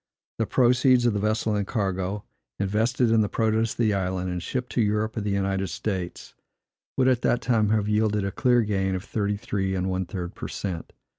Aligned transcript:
The 0.39 0.47
proceeds 0.47 1.05
of 1.05 1.13
vessel 1.13 1.55
and 1.55 1.67
cargo, 1.67 2.23
invested 2.57 3.11
in 3.11 3.21
the 3.21 3.29
produce 3.29 3.73
of 3.73 3.77
the 3.77 3.93
island, 3.93 4.31
and 4.31 4.41
shipped 4.41 4.71
to 4.71 4.81
Europe 4.81 5.15
or 5.15 5.21
the 5.21 5.29
United 5.29 5.67
States, 5.67 6.33
would, 6.97 7.07
at 7.07 7.21
that 7.21 7.39
time, 7.39 7.69
have 7.69 7.87
yielded 7.87 8.25
a 8.25 8.31
clear 8.31 8.63
gain 8.63 8.95
of 8.95 9.03
thirty 9.03 9.37
three 9.37 9.75
and 9.75 9.91
one 9.91 10.07
third 10.07 10.33
per 10.33 10.47
cent. 10.47 10.93